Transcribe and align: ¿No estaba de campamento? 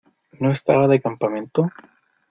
¿No 0.39 0.51
estaba 0.51 0.87
de 0.87 0.99
campamento? 0.99 1.69